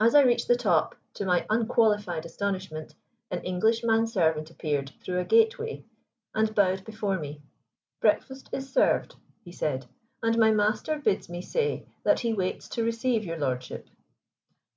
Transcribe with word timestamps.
As 0.00 0.16
I 0.16 0.22
reached 0.24 0.48
the 0.48 0.56
top, 0.56 0.96
to 1.14 1.24
my 1.24 1.46
unqualified 1.48 2.26
astonishment, 2.26 2.96
an 3.30 3.42
English 3.44 3.84
man 3.84 4.08
servant 4.08 4.50
appeared 4.50 4.90
through 5.00 5.20
a 5.20 5.24
gate 5.24 5.56
way 5.56 5.84
and 6.34 6.52
bowed 6.52 6.84
before 6.84 7.16
me. 7.20 7.42
"Breakfast 8.00 8.48
is 8.50 8.72
served," 8.72 9.14
he 9.44 9.52
said, 9.52 9.86
"and 10.20 10.36
my 10.36 10.50
master 10.50 10.98
bids 10.98 11.28
me 11.28 11.42
say 11.42 11.86
that 12.02 12.18
he 12.18 12.32
waits 12.32 12.68
to 12.70 12.82
receive 12.82 13.24
your 13.24 13.38
lordship." 13.38 13.88